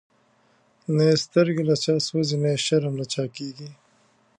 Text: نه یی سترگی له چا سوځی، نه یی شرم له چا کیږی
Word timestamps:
نه 0.95 1.03
یی 1.09 1.17
سترگی 1.23 1.63
له 1.69 1.75
چا 1.83 1.93
سوځی، 2.07 2.37
نه 2.43 2.49
یی 2.53 2.59
شرم 2.65 2.93
له 2.99 3.05
چا 3.13 3.23
کیږی 3.35 3.69